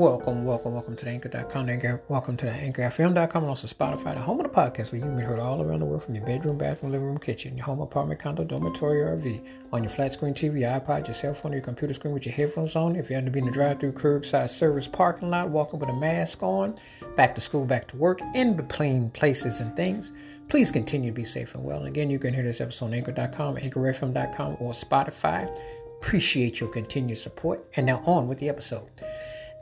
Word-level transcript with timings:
Welcome, 0.00 0.46
welcome, 0.46 0.72
welcome 0.72 0.96
to 0.96 1.04
the 1.04 1.10
Anchor.com, 1.10 1.68
Anchor, 1.68 2.02
welcome 2.08 2.34
to 2.38 2.46
the 2.46 2.52
AnchorFM.com, 2.52 3.42
and 3.42 3.50
also 3.50 3.66
Spotify, 3.66 4.14
the 4.14 4.20
home 4.22 4.40
of 4.40 4.44
the 4.44 4.48
podcast 4.48 4.92
where 4.92 4.98
you 4.98 5.02
can 5.02 5.14
be 5.14 5.22
heard 5.22 5.38
all 5.38 5.60
around 5.60 5.80
the 5.80 5.84
world 5.84 6.02
from 6.02 6.14
your 6.14 6.24
bedroom, 6.24 6.56
bathroom, 6.56 6.92
living 6.92 7.06
room, 7.06 7.18
kitchen, 7.18 7.54
your 7.54 7.66
home, 7.66 7.82
apartment, 7.82 8.18
condo, 8.18 8.42
dormitory, 8.42 9.02
or 9.02 9.14
RV, 9.18 9.44
on 9.74 9.84
your 9.84 9.90
flat 9.90 10.14
screen 10.14 10.32
TV, 10.32 10.60
iPod, 10.60 11.06
your 11.06 11.12
cell 11.12 11.34
phone, 11.34 11.52
your 11.52 11.60
computer 11.60 11.92
screen 11.92 12.14
with 12.14 12.24
your 12.24 12.34
headphones 12.34 12.76
on. 12.76 12.96
If 12.96 13.10
you 13.10 13.16
happen 13.16 13.26
to 13.26 13.30
be 13.30 13.40
in 13.40 13.44
the 13.44 13.50
drive-through 13.50 13.92
curbside 13.92 14.48
service 14.48 14.88
parking 14.88 15.28
lot, 15.28 15.50
walking 15.50 15.78
with 15.78 15.90
a 15.90 15.94
mask 15.94 16.42
on, 16.42 16.76
back 17.14 17.34
to 17.34 17.42
school, 17.42 17.66
back 17.66 17.86
to 17.88 17.96
work, 17.98 18.22
in 18.34 18.56
between 18.56 19.10
places 19.10 19.60
and 19.60 19.76
things, 19.76 20.12
please 20.48 20.70
continue 20.70 21.10
to 21.10 21.14
be 21.14 21.24
safe 21.24 21.54
and 21.54 21.62
well. 21.62 21.80
And 21.80 21.88
again, 21.88 22.08
you 22.08 22.18
can 22.18 22.32
hear 22.32 22.44
this 22.44 22.62
episode 22.62 22.86
on 22.86 22.94
Anchor.com, 22.94 23.56
AnchorFM.com, 23.58 24.56
or 24.60 24.72
Spotify. 24.72 25.54
Appreciate 26.00 26.58
your 26.58 26.70
continued 26.70 27.18
support. 27.18 27.66
And 27.76 27.84
now 27.84 28.02
on 28.06 28.28
with 28.28 28.38
the 28.38 28.48
episode. 28.48 28.88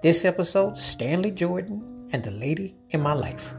This 0.00 0.24
episode, 0.24 0.76
Stanley 0.76 1.32
Jordan 1.32 2.08
and 2.12 2.22
the 2.22 2.30
lady 2.30 2.76
in 2.90 3.00
my 3.00 3.14
life. 3.14 3.52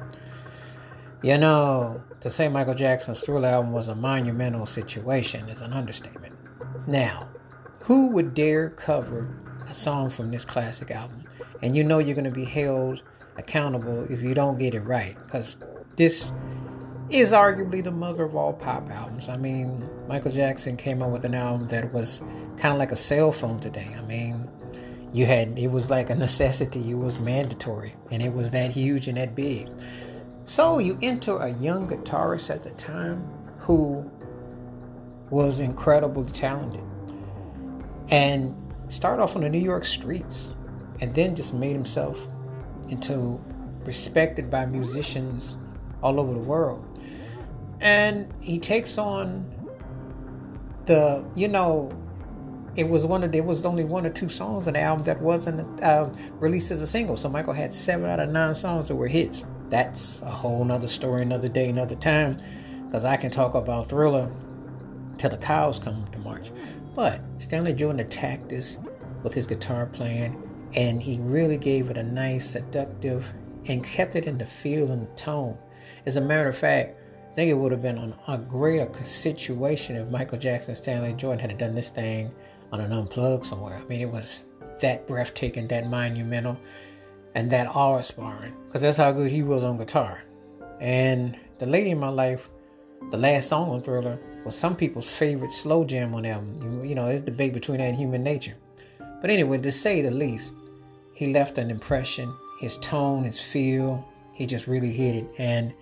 You 1.21 1.38
know, 1.38 2.02
to 2.21 2.29
say 2.29 2.48
Michael 2.48 2.75
Jackson's 2.75 3.20
Thriller 3.20 3.49
album 3.49 3.73
was 3.73 3.89
a 3.89 3.95
monumental 3.95 4.65
situation 4.65 5.49
is 5.49 5.59
an 5.59 5.73
understatement. 5.73 6.34
Now, 6.88 7.27
who 7.81 8.07
would 8.12 8.34
dare 8.34 8.70
cover 8.70 9.38
a 9.67 9.73
song 9.73 10.09
from 10.09 10.31
this 10.31 10.45
classic 10.45 10.91
album? 10.91 11.25
And 11.62 11.75
you 11.75 11.84
know 11.84 11.99
you're 11.99 12.15
going 12.15 12.23
to 12.23 12.31
be 12.31 12.45
held 12.45 13.03
accountable 13.35 14.09
if 14.09 14.21
you 14.21 14.34
don't 14.34 14.57
get 14.57 14.73
it 14.73 14.81
right, 14.81 15.17
because 15.26 15.57
this 15.98 16.31
is 17.09 17.34
arguably 17.34 17.84
the 17.84 17.91
mother 17.91 18.23
of 18.23 18.37
all 18.37 18.53
pop 18.53 18.90
albums. 18.90 19.27
I 19.27 19.35
mean, 19.35 19.90
Michael 20.07 20.31
Jackson 20.31 20.77
came 20.77 21.03
out 21.03 21.12
with 21.12 21.26
an 21.26 21.35
album 21.35 21.67
that 21.67 21.91
was 21.91 22.21
kind 22.55 22.71
of 22.71 22.77
like 22.77 22.93
a 22.93 22.98
cell 22.98 23.34
phone 23.34 23.59
today. 23.59 23.93
I 23.98 24.01
mean, 24.03 24.49
you 25.12 25.26
had 25.26 25.57
it 25.57 25.68
was 25.68 25.90
like 25.90 26.10
a 26.10 26.15
necessity, 26.15 26.91
it 26.91 26.98
was 26.98 27.20
mandatory, 27.20 27.96
and 28.12 28.21
it 28.21 28.34
was 28.34 28.52
that 28.52 28.71
huge 28.71 29.07
and 29.07 29.18
that 29.18 29.35
big. 29.35 29.70
So 30.43 30.79
you 30.79 30.98
enter 31.01 31.38
a 31.38 31.49
young 31.49 31.88
guitarist 31.88 32.49
at 32.49 32.63
the 32.63 32.71
time 32.71 33.27
who 33.60 34.10
was 35.29 35.60
incredibly 35.60 36.32
talented 36.32 36.84
and 38.10 38.55
start 38.88 39.20
off 39.20 39.35
on 39.35 39.43
the 39.43 39.49
New 39.49 39.60
York 39.60 39.85
streets 39.85 40.51
and 41.01 41.13
then 41.13 41.35
just 41.35 41.54
made 41.54 41.73
himself 41.73 42.20
into 42.90 43.40
respected 43.85 44.49
by 44.49 44.66
musicians 44.66 45.57
all 46.01 46.20
over 46.20 46.34
the 46.34 46.40
world. 46.40 46.85
And 47.82 48.34
he 48.41 48.60
takes 48.60 48.98
on 48.98 49.46
the, 50.85 51.23
you 51.35 51.48
know, 51.48 51.91
it 52.75 52.87
was 52.87 53.05
one 53.05 53.23
of 53.23 53.31
there 53.31 53.43
was 53.43 53.65
only 53.65 53.84
one 53.84 54.05
or 54.05 54.09
two 54.09 54.29
songs 54.29 54.67
on 54.67 54.73
the 54.73 54.79
album 54.79 55.05
that 55.05 55.21
wasn't 55.21 55.81
uh, 55.84 56.09
released 56.34 56.71
as 56.71 56.81
a 56.81 56.87
single. 56.87 57.17
So 57.17 57.29
Michael 57.29 57.53
had 57.53 57.73
seven 57.73 58.09
out 58.09 58.20
of 58.20 58.29
nine 58.29 58.55
songs 58.55 58.87
that 58.87 58.95
were 58.95 59.07
hits. 59.07 59.43
That's 59.70 60.21
a 60.21 60.29
whole 60.29 60.63
nother 60.63 60.87
story, 60.87 61.21
another 61.21 61.49
day, 61.49 61.70
another 61.70 61.95
time. 61.95 62.41
Because 62.85 63.03
I 63.05 63.17
can 63.17 63.31
talk 63.31 63.53
about 63.53 63.89
Thriller 63.89 64.31
till 65.17 65.29
the 65.29 65.38
cows 65.38 65.79
come 65.79 66.06
to 66.11 66.19
March. 66.19 66.51
But 66.95 67.22
Stanley 67.38 67.73
Jordan 67.73 68.00
attacked 68.00 68.50
this 68.50 68.78
with 69.23 69.33
his 69.33 69.45
guitar 69.45 69.85
playing, 69.85 70.41
and 70.75 71.01
he 71.01 71.19
really 71.19 71.57
gave 71.57 71.89
it 71.89 71.97
a 71.97 72.03
nice, 72.03 72.50
seductive, 72.50 73.33
and 73.67 73.83
kept 73.83 74.16
it 74.16 74.25
in 74.25 74.38
the 74.38 74.45
feel 74.45 74.91
and 74.91 75.03
the 75.03 75.16
tone. 75.16 75.57
As 76.06 76.17
a 76.17 76.22
matter 76.22 76.50
of 76.50 76.57
fact, 76.57 76.95
I 77.31 77.35
think 77.35 77.51
it 77.51 77.53
would 77.53 77.72
have 77.72 77.81
been 77.81 78.16
a 78.28 78.38
greater 78.38 78.91
situation 79.03 79.95
if 79.95 80.09
Michael 80.09 80.39
Jackson, 80.39 80.72
and 80.72 80.78
Stanley 80.78 81.13
Jordan 81.13 81.47
had 81.47 81.57
done 81.57 81.75
this 81.75 81.89
thing 81.89 82.33
on 82.72 82.81
an 82.81 82.91
unplug 82.91 83.45
somewhere. 83.45 83.78
I 83.78 83.88
mean, 83.88 84.01
it 84.01 84.09
was 84.09 84.44
that 84.81 85.07
breathtaking, 85.07 85.67
that 85.67 85.88
monumental, 85.88 86.57
and 87.35 87.50
that 87.51 87.67
awe-inspiring. 87.67 88.53
Because 88.66 88.81
that's 88.81 88.97
how 88.97 89.11
good 89.11 89.31
he 89.31 89.44
was 89.44 89.63
on 89.63 89.77
guitar. 89.77 90.23
And 90.79 91.38
the 91.57 91.66
lady 91.66 91.91
in 91.91 91.99
my 91.99 92.09
life, 92.09 92.49
the 93.11 93.17
last 93.17 93.49
song 93.49 93.69
on 93.69 93.81
Thriller, 93.81 94.19
was 94.45 94.55
some 94.55 94.75
people's 94.75 95.09
favorite 95.09 95.51
slow 95.51 95.83
jam 95.83 96.13
on 96.16 96.23
the 96.23 96.29
album. 96.29 96.85
You, 96.85 96.95
know, 96.95 97.07
there's 97.07 97.21
debate 97.21 97.53
between 97.53 97.79
that 97.79 97.85
and 97.85 97.97
Human 97.97 98.23
Nature. 98.23 98.55
But 99.21 99.29
anyway, 99.29 99.57
to 99.57 99.71
say 99.71 100.01
the 100.01 100.11
least, 100.11 100.53
he 101.13 101.33
left 101.33 101.57
an 101.57 101.69
impression. 101.69 102.33
His 102.59 102.77
tone, 102.77 103.23
his 103.23 103.41
feel, 103.41 104.07
he 104.33 104.45
just 104.45 104.67
really 104.67 104.91
hit 104.91 105.15
it. 105.15 105.27
And 105.38 105.73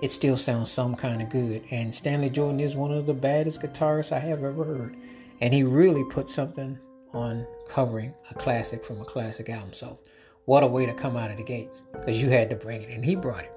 it 0.00 0.10
still 0.10 0.36
sounds 0.36 0.70
some 0.70 0.94
kind 0.94 1.22
of 1.22 1.28
good. 1.28 1.64
And 1.70 1.94
Stanley 1.94 2.30
Jordan 2.30 2.60
is 2.60 2.76
one 2.76 2.92
of 2.92 3.06
the 3.06 3.14
baddest 3.14 3.60
guitarists 3.60 4.12
I 4.12 4.20
have 4.20 4.44
ever 4.44 4.64
heard. 4.64 4.96
And 5.44 5.52
he 5.52 5.62
really 5.62 6.04
put 6.04 6.30
something 6.30 6.78
on 7.12 7.46
covering 7.68 8.14
a 8.30 8.34
classic 8.34 8.82
from 8.82 9.02
a 9.02 9.04
classic 9.04 9.50
album. 9.50 9.74
So, 9.74 9.98
what 10.46 10.62
a 10.62 10.66
way 10.66 10.86
to 10.86 10.94
come 10.94 11.18
out 11.18 11.30
of 11.30 11.36
the 11.36 11.42
gates 11.42 11.82
because 11.92 12.22
you 12.22 12.30
had 12.30 12.48
to 12.48 12.56
bring 12.56 12.80
it, 12.80 12.88
and 12.88 13.04
he 13.04 13.14
brought 13.14 13.44
it. 13.44 13.52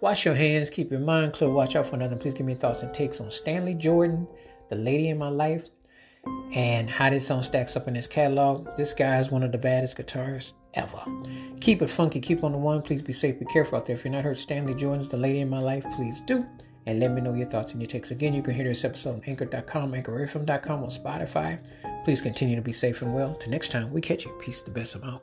Wash 0.00 0.24
your 0.24 0.36
hands, 0.36 0.70
keep 0.70 0.92
your 0.92 1.00
mind 1.00 1.32
clear, 1.32 1.50
watch 1.50 1.74
out 1.74 1.86
for 1.86 1.96
nothing. 1.96 2.18
Please 2.18 2.34
give 2.34 2.46
me 2.46 2.54
thoughts 2.54 2.82
and 2.82 2.94
takes 2.94 3.20
on 3.20 3.32
Stanley 3.32 3.74
Jordan, 3.74 4.28
the 4.70 4.76
lady 4.76 5.08
in 5.08 5.18
my 5.18 5.28
life, 5.28 5.64
and 6.54 6.88
how 6.88 7.10
this 7.10 7.26
song 7.26 7.42
stacks 7.42 7.74
up 7.74 7.88
in 7.88 7.96
his 7.96 8.06
catalog. 8.06 8.68
This 8.76 8.92
guy 8.92 9.18
is 9.18 9.32
one 9.32 9.42
of 9.42 9.50
the 9.50 9.58
baddest 9.58 9.96
guitarists 9.96 10.52
ever. 10.74 11.02
Keep 11.60 11.82
it 11.82 11.90
funky, 11.90 12.20
keep 12.20 12.44
on 12.44 12.52
the 12.52 12.58
one. 12.58 12.80
Please 12.80 13.02
be 13.02 13.12
safe, 13.12 13.40
be 13.40 13.44
careful 13.46 13.76
out 13.76 13.86
there. 13.86 13.96
If 13.96 14.04
you're 14.04 14.12
not 14.12 14.22
heard 14.22 14.38
Stanley 14.38 14.76
Jordan's 14.76 15.08
The 15.08 15.16
Lady 15.16 15.40
in 15.40 15.50
My 15.50 15.58
Life, 15.58 15.84
please 15.96 16.20
do 16.20 16.46
and 16.86 17.00
let 17.00 17.12
me 17.12 17.20
know 17.20 17.34
your 17.34 17.48
thoughts 17.48 17.72
and 17.72 17.80
your 17.80 17.88
takes. 17.88 18.10
Again, 18.10 18.34
you 18.34 18.42
can 18.42 18.54
hear 18.54 18.64
this 18.64 18.84
episode 18.84 19.14
on 19.14 19.22
anchor.com, 19.26 19.92
anchorfm.com, 19.92 20.82
on 20.82 20.90
Spotify. 20.90 21.58
Please 22.04 22.20
continue 22.20 22.56
to 22.56 22.62
be 22.62 22.72
safe 22.72 23.02
and 23.02 23.14
well. 23.14 23.34
Till 23.36 23.50
next 23.50 23.70
time, 23.70 23.90
we 23.92 24.00
catch 24.00 24.24
you. 24.24 24.32
Peace 24.40 24.60
the 24.60 24.70
best. 24.70 24.94
I'm 24.94 25.04
out. 25.04 25.22